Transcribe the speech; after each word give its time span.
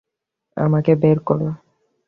আমাকে 0.57 0.91
বের 1.01 1.17
করো! 1.27 1.49